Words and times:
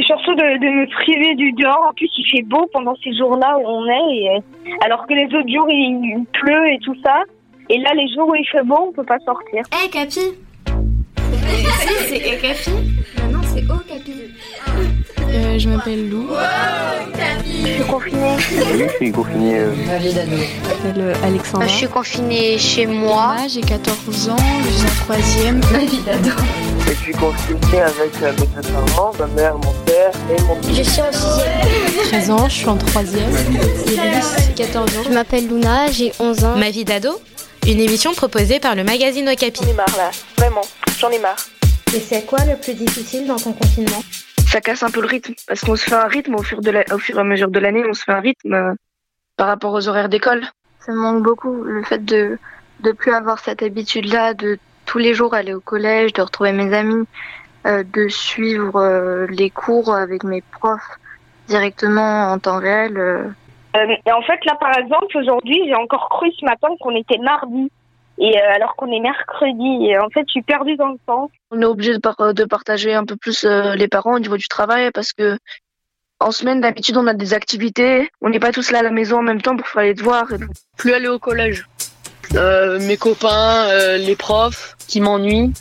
c'est 0.00 0.06
surtout 0.06 0.34
de, 0.34 0.58
de 0.58 0.66
me 0.80 0.86
priver 1.02 1.34
du 1.34 1.52
dehors. 1.52 1.86
En 1.90 1.92
plus, 1.94 2.10
il 2.16 2.24
fait 2.30 2.42
beau 2.42 2.68
pendant 2.72 2.94
ces 3.02 3.14
jours-là 3.16 3.58
où 3.58 3.66
on 3.66 3.86
est, 3.86 4.16
et, 4.16 4.28
euh, 4.30 4.40
alors 4.84 5.06
que 5.06 5.14
les 5.14 5.26
autres 5.26 5.48
jours, 5.52 5.66
il, 5.68 6.00
il 6.04 6.24
pleut 6.40 6.68
et 6.72 6.78
tout 6.78 6.96
ça. 7.04 7.22
Et 7.68 7.78
là, 7.78 7.90
les 7.94 8.08
jours 8.14 8.28
où 8.28 8.34
il 8.34 8.46
fait 8.48 8.64
beau, 8.64 8.88
on 8.88 8.92
peut 8.92 9.04
pas 9.04 9.18
sortir. 9.20 9.62
Hé, 9.72 9.84
hey, 9.84 9.90
Capi 9.90 10.20
Si, 10.20 12.04
c'est 12.08 12.40
Capi 12.40 12.70
Non, 13.32 13.40
c'est 13.42 13.62
Oh, 13.70 13.78
Capi. 13.86 14.12
Euh, 15.32 15.58
je 15.58 15.68
m'appelle 15.68 16.08
Lou. 16.10 16.26
Je 17.70 17.76
suis 17.76 17.84
confinée. 17.84 18.36
Oui, 18.72 18.86
je 18.88 18.96
suis 18.96 19.12
confinée. 19.12 19.58
Euh... 19.58 19.74
Je 19.74 20.68
m'appelle 20.68 21.14
Alexandra. 21.22 21.66
Je 21.68 21.72
suis 21.72 21.88
confinée 21.88 22.58
chez 22.58 22.86
moi. 22.86 23.34
Moi, 23.36 23.46
j'ai 23.48 23.60
14 23.60 24.28
ans, 24.28 24.36
je 24.64 24.70
suis 24.70 24.86
en 24.86 25.04
troisième. 25.04 25.60
Ma 25.72 25.78
vie 25.78 26.00
d'ado. 26.04 26.30
Je 26.86 26.92
suis 26.94 27.12
confinée 27.12 27.80
avec 27.80 28.12
euh, 28.22 28.32
mes 28.32 28.62
deux 28.62 28.68
parents, 28.68 29.12
ma 29.18 29.26
mère, 29.28 29.54
mon 29.54 29.72
père 29.84 30.10
et 30.36 30.42
mon 30.42 30.56
Je 30.62 30.82
suis 30.82 31.00
en 31.00 31.12
sixième. 31.12 32.08
13 32.08 32.30
ans, 32.30 32.48
je 32.48 32.54
suis 32.54 32.68
en 32.68 32.76
troisième. 32.76 33.30
Iris, 33.86 34.34
14 34.56 34.96
ans. 34.96 35.02
Je 35.04 35.10
m'appelle 35.10 35.46
Luna, 35.46 35.90
j'ai 35.92 36.12
11 36.18 36.44
ans. 36.44 36.56
Ma 36.56 36.70
vie 36.70 36.84
d'ado 36.84 37.20
Une 37.66 37.80
émission 37.80 38.12
proposée 38.14 38.58
par 38.58 38.74
le 38.74 38.82
magazine 38.82 39.28
Okapi. 39.28 39.62
J'en 39.62 39.70
ai 39.70 39.74
marre 39.74 39.96
là, 39.96 40.10
vraiment, 40.36 40.62
j'en 40.98 41.10
ai 41.10 41.18
marre. 41.18 41.36
Et 41.94 42.00
c'est 42.00 42.24
quoi 42.26 42.38
le 42.44 42.56
plus 42.56 42.74
difficile 42.74 43.26
dans 43.26 43.36
ton 43.36 43.52
confinement? 43.52 44.02
Ça 44.50 44.60
casse 44.60 44.82
un 44.82 44.90
peu 44.90 45.00
le 45.00 45.06
rythme 45.06 45.34
parce 45.46 45.60
qu'on 45.60 45.76
se 45.76 45.84
fait 45.84 45.94
un 45.94 46.06
rythme 46.06 46.34
au 46.34 46.42
fur, 46.42 46.60
de 46.60 46.70
la, 46.70 46.84
au 46.92 46.98
fur 46.98 47.16
et 47.16 47.20
à 47.20 47.24
mesure 47.24 47.50
de 47.50 47.58
l'année, 47.58 47.84
on 47.88 47.94
se 47.94 48.04
fait 48.04 48.12
un 48.12 48.20
rythme 48.20 48.54
euh, 48.54 48.74
par 49.36 49.46
rapport 49.46 49.72
aux 49.72 49.88
horaires 49.88 50.08
d'école. 50.08 50.42
Ça 50.80 50.92
me 50.92 50.98
manque 50.98 51.22
beaucoup 51.22 51.62
le 51.62 51.82
fait 51.82 52.04
de 52.04 52.38
de 52.82 52.92
plus 52.92 53.12
avoir 53.12 53.38
cette 53.38 53.62
habitude-là 53.62 54.34
de 54.34 54.58
tous 54.86 54.98
les 54.98 55.14
jours 55.14 55.34
aller 55.34 55.54
au 55.54 55.60
collège, 55.60 56.12
de 56.12 56.22
retrouver 56.22 56.52
mes 56.52 56.74
amis, 56.74 57.06
euh, 57.66 57.84
de 57.84 58.08
suivre 58.08 58.76
euh, 58.76 59.26
les 59.28 59.50
cours 59.50 59.94
avec 59.94 60.24
mes 60.24 60.42
profs 60.42 60.98
directement 61.46 62.32
en 62.32 62.38
temps 62.38 62.58
réel. 62.58 62.96
Euh, 62.96 63.24
et 63.74 64.12
en 64.12 64.22
fait, 64.22 64.44
là, 64.44 64.56
par 64.58 64.76
exemple, 64.76 65.16
aujourd'hui, 65.16 65.62
j'ai 65.66 65.74
encore 65.74 66.08
cru 66.08 66.30
ce 66.38 66.44
matin 66.44 66.68
qu'on 66.80 66.96
était 66.96 67.18
mardi. 67.18 67.70
Et 68.20 68.36
euh, 68.36 68.54
alors 68.54 68.76
qu'on 68.76 68.92
est 68.92 69.00
mercredi, 69.00 69.86
et 69.86 69.98
en 69.98 70.10
fait, 70.10 70.24
je 70.26 70.32
suis 70.32 70.42
perdue 70.42 70.76
dans 70.76 70.88
le 70.88 70.98
temps. 71.06 71.30
On 71.50 71.60
est 71.60 71.64
obligé 71.64 71.94
de, 71.94 71.98
par 71.98 72.34
de 72.34 72.44
partager 72.44 72.94
un 72.94 73.04
peu 73.04 73.16
plus 73.16 73.44
euh, 73.44 73.74
les 73.74 73.88
parents 73.88 74.14
au 74.14 74.18
niveau 74.18 74.36
du 74.36 74.46
travail 74.46 74.90
parce 74.92 75.12
que 75.12 75.38
en 76.22 76.32
semaine, 76.32 76.60
d'habitude, 76.60 76.98
on 76.98 77.06
a 77.06 77.14
des 77.14 77.32
activités. 77.32 78.10
On 78.20 78.28
n'est 78.28 78.38
pas 78.38 78.52
tous 78.52 78.70
là 78.72 78.80
à 78.80 78.82
la 78.82 78.90
maison 78.90 79.18
en 79.18 79.22
même 79.22 79.40
temps 79.40 79.56
pour 79.56 79.66
faire 79.66 79.82
les 79.84 79.94
devoirs. 79.94 80.30
Et 80.32 80.38
donc, 80.38 80.50
plus 80.76 80.92
aller 80.92 81.08
au 81.08 81.18
collège. 81.18 81.66
Euh, 82.34 82.78
mes 82.80 82.98
copains, 82.98 83.68
euh, 83.70 83.96
les 83.96 84.16
profs 84.16 84.76
qui 84.86 85.00
m'ennuient. 85.00 85.52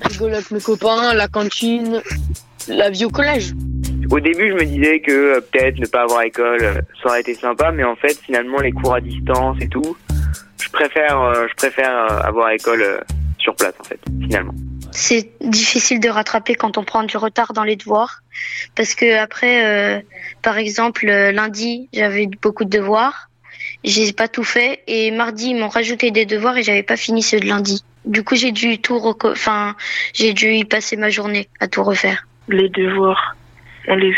Rigoler 0.00 0.36
avec 0.36 0.50
mes 0.52 0.60
copains, 0.60 1.12
la 1.12 1.28
cantine, 1.28 2.00
la 2.66 2.88
vie 2.88 3.04
au 3.04 3.10
collège. 3.10 3.52
Au 4.10 4.18
début, 4.18 4.50
je 4.50 4.54
me 4.54 4.64
disais 4.64 5.00
que 5.00 5.36
euh, 5.36 5.40
peut-être 5.40 5.78
ne 5.78 5.86
pas 5.86 6.02
avoir 6.02 6.22
école, 6.22 6.62
euh, 6.62 6.74
ça 7.00 7.10
aurait 7.10 7.20
été 7.20 7.34
sympa, 7.34 7.70
mais 7.70 7.84
en 7.84 7.94
fait, 7.94 8.18
finalement, 8.18 8.58
les 8.58 8.72
cours 8.72 8.94
à 8.94 9.00
distance 9.00 9.56
et 9.60 9.68
tout, 9.68 9.96
préfère, 10.84 11.20
euh, 11.20 11.46
je 11.48 11.54
préfère 11.54 11.90
euh, 11.90 12.20
avoir 12.22 12.50
école 12.50 12.82
euh, 12.82 13.00
sur 13.38 13.54
place, 13.54 13.74
en 13.80 13.84
fait, 13.84 14.00
finalement. 14.20 14.54
C'est 14.92 15.30
difficile 15.40 16.00
de 16.00 16.08
rattraper 16.08 16.54
quand 16.54 16.78
on 16.78 16.84
prend 16.84 17.04
du 17.04 17.16
retard 17.16 17.52
dans 17.52 17.64
les 17.64 17.76
devoirs. 17.76 18.20
Parce 18.74 18.94
que 18.94 19.18
après, 19.18 19.64
euh, 19.64 20.00
par 20.42 20.58
exemple, 20.58 21.06
lundi, 21.06 21.88
j'avais 21.92 22.28
beaucoup 22.42 22.64
de 22.64 22.70
devoirs. 22.70 23.28
J'ai 23.84 24.12
pas 24.12 24.26
tout 24.26 24.42
fait. 24.42 24.82
Et 24.86 25.10
mardi, 25.10 25.50
ils 25.50 25.56
m'ont 25.56 25.68
rajouté 25.68 26.10
des 26.10 26.26
devoirs 26.26 26.56
et 26.56 26.62
j'avais 26.62 26.82
pas 26.82 26.96
fini 26.96 27.22
ceux 27.22 27.40
de 27.40 27.46
lundi. 27.46 27.84
Du 28.04 28.24
coup, 28.24 28.34
j'ai 28.34 28.50
dû 28.50 28.78
tout 28.78 29.00
enfin, 29.24 29.76
j'ai 30.14 30.32
dû 30.32 30.52
y 30.54 30.64
passer 30.64 30.96
ma 30.96 31.10
journée 31.10 31.48
à 31.60 31.68
tout 31.68 31.84
refaire. 31.84 32.26
Les 32.48 32.68
devoirs, 32.70 33.36
on 33.86 33.94
les 33.94 34.14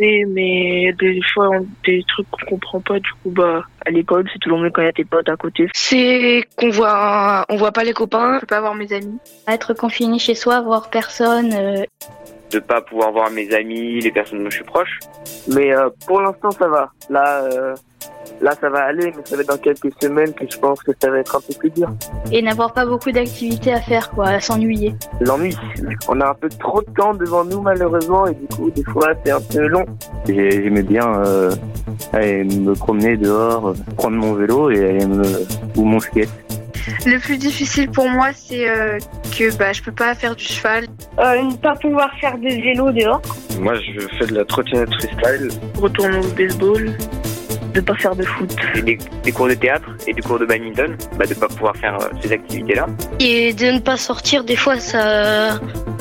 mais 0.00 0.92
des 0.98 1.20
fois, 1.32 1.50
on, 1.50 1.66
des 1.84 2.04
trucs 2.06 2.28
qu'on 2.30 2.46
comprend 2.46 2.80
pas. 2.80 2.98
Du 2.98 3.10
coup, 3.22 3.30
bah, 3.30 3.64
à 3.84 3.90
l'école, 3.90 4.28
c'est 4.32 4.38
toujours 4.38 4.58
mieux 4.58 4.70
quand 4.70 4.82
il 4.82 4.86
y 4.86 4.88
a 4.88 4.92
tes 4.92 5.04
potes 5.04 5.28
à 5.28 5.36
côté. 5.36 5.68
C'est 5.72 6.44
qu'on 6.56 6.70
voit, 6.70 7.44
on 7.48 7.56
voit 7.56 7.72
pas 7.72 7.84
les 7.84 7.92
copains. 7.92 8.36
Je 8.36 8.40
peux 8.40 8.46
pas 8.46 8.60
voir 8.60 8.74
mes 8.74 8.92
amis. 8.92 9.18
Être 9.46 9.74
confiné 9.74 10.18
chez 10.18 10.34
soi, 10.34 10.60
voir 10.60 10.90
personne, 10.90 11.52
euh, 11.52 11.84
De 12.50 12.58
pas 12.58 12.80
pouvoir 12.80 13.12
voir 13.12 13.30
mes 13.30 13.52
amis, 13.54 14.00
les 14.00 14.12
personnes 14.12 14.44
dont 14.44 14.50
je 14.50 14.56
suis 14.56 14.64
proche. 14.64 14.98
Mais 15.48 15.74
euh, 15.74 15.88
pour 16.06 16.20
l'instant, 16.20 16.50
ça 16.50 16.68
va. 16.68 16.92
Là, 17.10 17.44
euh, 17.44 17.74
là, 18.40 18.52
ça 18.60 18.68
va 18.68 18.80
aller, 18.84 19.12
mais 19.16 19.22
ça 19.24 19.36
va 19.36 19.42
être 19.42 19.48
dans 19.48 19.56
quelques 19.58 19.90
semaines 20.02 20.32
que 20.32 20.44
je 20.50 20.58
pense 20.58 20.82
que 20.82 20.92
ça 21.00 21.10
va 21.10 21.18
être 21.18 21.36
un 21.36 21.40
peu 21.40 21.54
plus 21.58 21.70
dur. 21.70 21.88
et 22.32 22.42
n'avoir 22.42 22.72
pas 22.72 22.86
beaucoup 22.86 23.10
d'activités 23.10 23.72
à 23.72 23.80
faire, 23.80 24.10
quoi, 24.10 24.26
à 24.28 24.40
s'ennuyer. 24.40 24.94
L'ennui. 25.20 25.56
On 26.08 26.20
a 26.20 26.30
un 26.30 26.34
peu 26.34 26.48
trop 26.48 26.82
de 26.82 26.90
temps 26.96 27.14
devant 27.14 27.44
nous, 27.44 27.60
malheureusement, 27.60 28.26
et 28.26 28.34
du 28.34 28.46
coup, 28.54 28.70
des 28.70 28.84
fois, 28.84 29.12
c'est 29.24 29.32
un 29.32 29.40
peu 29.40 29.66
long. 29.66 29.84
J'ai- 30.26 30.62
J'aimais 30.62 30.82
bien 30.82 31.06
euh, 31.24 31.52
aller 32.12 32.44
me 32.44 32.74
promener 32.74 33.16
dehors, 33.16 33.74
prendre 33.96 34.16
mon 34.16 34.34
vélo 34.34 34.70
et 34.70 34.78
aller 34.88 35.06
me... 35.06 35.22
ou 35.76 35.84
mon 35.84 35.98
skate. 36.00 36.28
Le 37.04 37.18
plus 37.18 37.36
difficile 37.36 37.90
pour 37.90 38.08
moi, 38.08 38.28
c'est 38.34 38.68
euh, 38.68 38.98
que 39.36 39.54
bah, 39.58 39.72
je 39.74 39.82
peux 39.82 39.92
pas 39.92 40.14
faire 40.14 40.34
du 40.34 40.44
cheval. 40.44 40.86
Euh, 41.18 41.42
ne 41.42 41.54
pas 41.56 41.74
pouvoir 41.74 42.10
faire 42.18 42.36
de 42.38 42.48
vélo 42.48 42.90
dehors. 42.92 43.20
Moi, 43.60 43.74
je 43.74 44.00
fais 44.18 44.26
de 44.26 44.34
la 44.34 44.44
trottinette 44.44 44.88
freestyle. 44.94 45.48
Retourner 45.80 46.18
au 46.18 46.28
baseball, 46.34 46.90
de 47.72 47.80
pas 47.80 47.94
faire 47.94 48.14
de 48.16 48.22
foot. 48.22 48.54
Et 48.76 48.82
des, 48.82 48.98
des 49.24 49.32
cours 49.32 49.48
de 49.48 49.54
théâtre 49.54 49.88
et 50.06 50.12
des 50.12 50.22
cours 50.22 50.38
de 50.38 50.46
badminton, 50.46 50.96
bah, 51.18 51.26
de 51.26 51.34
pas 51.34 51.48
pouvoir 51.48 51.76
faire 51.76 51.98
euh, 52.00 52.08
ces 52.20 52.32
activités-là. 52.32 52.86
Et 53.20 53.52
de 53.52 53.66
ne 53.66 53.78
pas 53.78 53.96
sortir, 53.96 54.44
des 54.44 54.56
fois, 54.56 54.78
ça, 54.78 55.58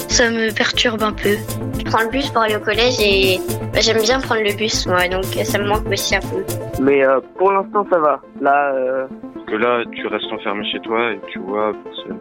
ça 0.07 0.29
me 0.29 0.53
perturbe 0.53 1.03
un 1.03 1.13
peu. 1.13 1.35
Je 1.77 1.83
prends 1.85 2.03
le 2.03 2.09
bus 2.09 2.29
pour 2.29 2.41
aller 2.41 2.55
au 2.55 2.59
collège 2.59 2.95
et 3.01 3.39
bah, 3.73 3.79
j'aime 3.81 4.01
bien 4.01 4.19
prendre 4.19 4.41
le 4.43 4.55
bus, 4.55 4.85
moi, 4.87 5.07
donc 5.07 5.25
ça 5.25 5.59
me 5.59 5.67
manque 5.67 5.87
aussi 5.87 6.15
un 6.15 6.21
peu. 6.21 6.43
Mais 6.81 7.03
euh, 7.03 7.19
pour 7.37 7.51
l'instant, 7.51 7.85
ça 7.91 7.99
va. 7.99 8.21
Là, 8.41 8.73
euh, 8.73 9.07
Parce 9.33 9.45
que 9.47 9.55
là, 9.55 9.83
tu 9.91 10.07
restes 10.07 10.31
enfermé 10.31 10.63
chez 10.71 10.79
toi 10.79 11.11
et 11.11 11.19
tu 11.31 11.39
vois 11.39 11.73
personne. 11.83 12.19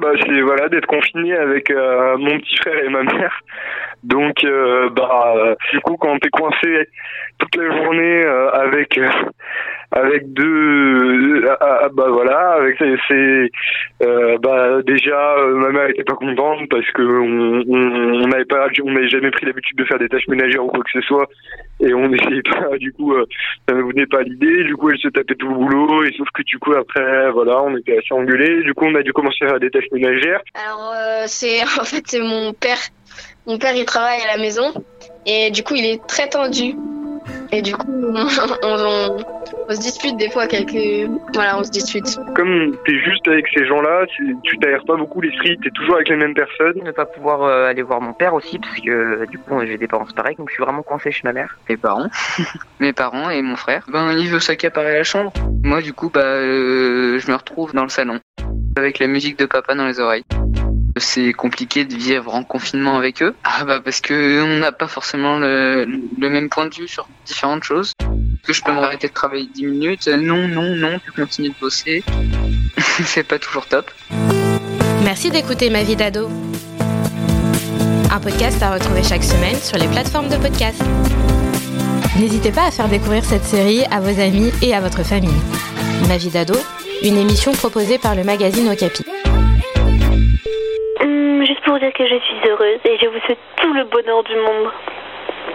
Bah, 0.00 0.12
c'est 0.24 0.40
voilà 0.40 0.68
d'être 0.68 0.86
confiné 0.86 1.34
avec 1.34 1.70
euh, 1.70 2.16
mon 2.18 2.38
petit 2.38 2.56
frère 2.56 2.84
et 2.84 2.88
ma 2.88 3.02
mère. 3.02 3.40
Donc, 4.02 4.44
euh, 4.44 4.90
bah, 4.90 5.34
euh, 5.36 5.54
du 5.72 5.80
coup, 5.80 5.96
quand 5.96 6.18
t'es 6.18 6.28
coincé 6.30 6.88
toute 7.38 7.54
la 7.56 7.76
journée 7.76 8.24
euh, 8.24 8.50
avec 8.50 8.98
euh, 8.98 9.08
avec 9.92 10.32
deux, 10.32 11.44
euh, 11.44 11.56
ah, 11.60 11.80
ah, 11.84 11.88
bah 11.92 12.06
voilà, 12.08 12.52
avec 12.52 12.76
c'est, 12.78 12.94
c'est, 13.08 13.50
euh, 14.06 14.38
bah 14.38 14.80
déjà 14.86 15.36
euh, 15.36 15.54
ma 15.54 15.70
mère 15.70 15.90
était 15.90 16.02
pas 16.04 16.14
contente 16.14 16.66
parce 16.70 16.90
que 16.92 17.02
on 17.02 18.26
n'avait 18.26 18.46
pas, 18.46 18.68
on 18.82 18.90
n'avait 18.90 19.08
jamais 19.08 19.30
pris 19.30 19.44
l'habitude 19.44 19.76
de 19.76 19.84
faire 19.84 19.98
des 19.98 20.08
tâches 20.08 20.28
ménagères 20.28 20.64
ou 20.64 20.68
quoi 20.68 20.82
que 20.82 20.90
ce 20.92 21.06
soit, 21.06 21.28
et 21.80 21.92
on 21.92 22.08
n'essayait 22.08 22.42
pas. 22.42 22.78
Du 22.78 22.92
coup, 22.92 23.12
euh, 23.12 23.26
ça 23.68 23.74
ne 23.74 23.82
venait 23.82 24.06
pas 24.06 24.22
l'idée. 24.22 24.64
Du 24.64 24.76
coup, 24.76 24.90
elle 24.90 24.98
se 24.98 25.08
tapait 25.08 25.34
tout 25.34 25.48
le 25.48 25.54
boulot, 25.54 26.04
et 26.04 26.12
sauf 26.16 26.28
que 26.32 26.42
du 26.42 26.58
coup 26.58 26.72
après, 26.72 27.30
voilà, 27.30 27.62
on 27.62 27.76
était 27.76 27.98
assez 27.98 28.12
engueulés. 28.12 28.62
Du 28.62 28.72
coup, 28.72 28.86
on 28.86 28.94
a 28.94 29.02
dû 29.02 29.12
commencer 29.12 29.44
à 29.44 29.48
faire 29.48 29.60
des 29.60 29.70
tâches 29.70 29.90
ménagères. 29.92 30.40
Alors, 30.54 30.92
euh, 30.96 31.24
c'est 31.26 31.62
en 31.80 31.84
fait, 31.84 32.02
c'est 32.06 32.20
mon 32.20 32.54
père. 32.54 32.78
Mon 33.46 33.58
père, 33.58 33.74
il 33.74 33.84
travaille 33.84 34.20
à 34.22 34.36
la 34.36 34.42
maison 34.42 34.72
et 35.26 35.50
du 35.50 35.62
coup, 35.62 35.74
il 35.74 35.84
est 35.84 36.06
très 36.06 36.28
tendu. 36.28 36.74
Et 37.54 37.60
du 37.62 37.74
coup, 37.76 37.86
on, 38.14 38.26
on- 38.62 39.16
on 39.68 39.74
se 39.74 39.80
dispute 39.80 40.16
des 40.16 40.30
fois 40.30 40.46
quelques. 40.46 41.08
Voilà, 41.34 41.58
on 41.58 41.64
se 41.64 41.70
dispute. 41.70 42.18
Comme 42.34 42.74
t'es 42.84 42.98
juste 42.98 43.26
avec 43.28 43.46
ces 43.54 43.66
gens-là, 43.66 44.06
tu 44.42 44.58
t'aères 44.58 44.84
pas 44.86 44.96
beaucoup 44.96 45.20
l'esprit, 45.20 45.56
t'es 45.62 45.70
toujours 45.70 45.96
avec 45.96 46.08
les 46.08 46.16
mêmes 46.16 46.34
personnes. 46.34 46.74
Ne 46.82 46.90
pas 46.92 47.04
pouvoir 47.06 47.42
euh, 47.42 47.66
aller 47.68 47.82
voir 47.82 48.00
mon 48.00 48.12
père 48.12 48.34
aussi, 48.34 48.58
parce 48.58 48.80
que 48.80 48.90
euh, 48.90 49.26
du 49.26 49.38
coup 49.38 49.54
j'ai 49.64 49.78
des 49.78 49.86
parents 49.86 50.06
pareils, 50.16 50.36
donc 50.36 50.48
je 50.48 50.54
suis 50.54 50.62
vraiment 50.62 50.82
coincé 50.82 51.12
chez 51.12 51.20
ma 51.24 51.32
mère. 51.32 51.58
Mes 51.68 51.76
parents, 51.76 52.08
mes 52.80 52.92
parents 52.92 53.30
et 53.30 53.42
mon 53.42 53.56
frère. 53.56 53.84
Ben 53.92 54.12
il 54.18 54.28
veut 54.28 54.40
s'accaparer 54.40 54.94
la 54.94 55.04
chambre. 55.04 55.32
Moi 55.62 55.80
du 55.82 55.92
coup 55.92 56.10
bah 56.12 56.20
euh, 56.22 57.18
je 57.18 57.30
me 57.30 57.36
retrouve 57.36 57.72
dans 57.74 57.84
le 57.84 57.88
salon 57.90 58.18
avec 58.76 58.98
la 58.98 59.06
musique 59.06 59.38
de 59.38 59.46
papa 59.46 59.74
dans 59.74 59.86
les 59.86 60.00
oreilles. 60.00 60.24
C'est 61.02 61.32
compliqué 61.32 61.84
de 61.84 61.94
vivre 61.94 62.32
en 62.32 62.44
confinement 62.44 62.96
avec 62.96 63.22
eux. 63.22 63.34
Ah 63.42 63.64
bah 63.64 63.80
parce 63.84 64.00
que 64.00 64.42
on 64.42 64.60
n'a 64.60 64.70
pas 64.70 64.86
forcément 64.86 65.38
le, 65.38 65.84
même 66.16 66.48
point 66.48 66.66
de 66.66 66.74
vue 66.74 66.88
sur 66.88 67.08
différentes 67.26 67.64
choses. 67.64 67.92
Est-ce 68.00 68.46
que 68.46 68.52
je 68.52 68.62
peux 68.62 68.72
m'arrêter 68.72 69.08
de 69.08 69.12
travailler 69.12 69.48
10 69.52 69.66
minutes? 69.66 70.06
Non, 70.08 70.48
non, 70.48 70.74
non, 70.76 71.00
tu 71.04 71.12
continues 71.12 71.50
de 71.50 71.54
bosser. 71.60 72.04
C'est 73.04 73.24
pas 73.24 73.38
toujours 73.38 73.66
top. 73.66 73.90
Merci 75.04 75.30
d'écouter 75.30 75.70
Ma 75.70 75.82
vie 75.82 75.96
d'ado. 75.96 76.30
Un 78.10 78.20
podcast 78.20 78.62
à 78.62 78.72
retrouver 78.72 79.02
chaque 79.02 79.24
semaine 79.24 79.56
sur 79.56 79.78
les 79.78 79.88
plateformes 79.88 80.28
de 80.28 80.36
podcast. 80.36 80.80
N'hésitez 82.18 82.52
pas 82.52 82.66
à 82.66 82.70
faire 82.70 82.88
découvrir 82.88 83.24
cette 83.24 83.44
série 83.44 83.82
à 83.90 84.00
vos 84.00 84.20
amis 84.20 84.52
et 84.62 84.72
à 84.72 84.80
votre 84.80 85.02
famille. 85.02 85.40
Ma 86.08 86.16
vie 86.16 86.30
d'ado, 86.30 86.54
une 87.02 87.16
émission 87.16 87.52
proposée 87.52 87.98
par 87.98 88.14
le 88.14 88.22
magazine 88.22 88.68
Okapi. 88.70 89.02
Pour 91.72 91.80
dire 91.80 91.94
que 91.94 92.06
je 92.06 92.20
suis 92.20 92.50
heureuse 92.50 92.80
et 92.84 92.98
je 93.00 93.06
vous 93.06 93.18
souhaite 93.24 93.38
tout 93.56 93.72
le 93.72 93.84
bonheur 93.84 94.22
du 94.24 94.36
monde. 94.36 94.70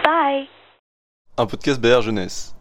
Bye 0.02 0.48
Un 1.36 1.46
podcast 1.46 1.80
BR 1.80 2.02
Jeunesse. 2.02 2.57